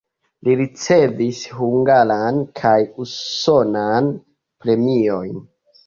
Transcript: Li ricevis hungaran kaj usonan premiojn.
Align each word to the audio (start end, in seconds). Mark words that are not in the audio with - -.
Li 0.47 0.53
ricevis 0.61 1.41
hungaran 1.59 2.41
kaj 2.63 2.73
usonan 3.07 4.13
premiojn. 4.65 5.43